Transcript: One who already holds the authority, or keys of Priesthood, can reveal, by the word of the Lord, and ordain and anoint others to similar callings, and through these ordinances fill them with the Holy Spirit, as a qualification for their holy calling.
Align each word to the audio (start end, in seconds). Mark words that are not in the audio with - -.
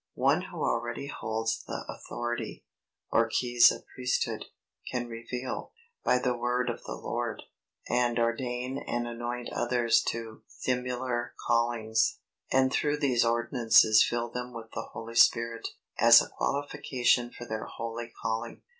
One 0.15 0.45
who 0.49 0.57
already 0.63 1.05
holds 1.05 1.63
the 1.63 1.85
authority, 1.87 2.65
or 3.11 3.27
keys 3.29 3.71
of 3.71 3.85
Priesthood, 3.93 4.45
can 4.91 5.07
reveal, 5.07 5.73
by 6.03 6.17
the 6.17 6.35
word 6.35 6.71
of 6.71 6.83
the 6.85 6.95
Lord, 6.95 7.43
and 7.87 8.17
ordain 8.17 8.79
and 8.79 9.07
anoint 9.07 9.49
others 9.53 10.01
to 10.07 10.41
similar 10.47 11.35
callings, 11.45 12.17
and 12.51 12.73
through 12.73 12.97
these 12.97 13.23
ordinances 13.23 14.03
fill 14.03 14.31
them 14.31 14.53
with 14.53 14.71
the 14.73 14.87
Holy 14.91 15.13
Spirit, 15.13 15.67
as 15.99 16.19
a 16.19 16.29
qualification 16.29 17.29
for 17.29 17.45
their 17.45 17.65
holy 17.65 18.11
calling. 18.23 18.63